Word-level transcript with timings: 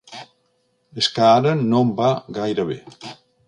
És 1.03 1.09
que 1.17 1.27
ara 1.33 1.53
no 1.67 1.85
em 1.87 1.95
va 2.03 2.11
gaire 2.39 2.67
bé. 2.75 2.83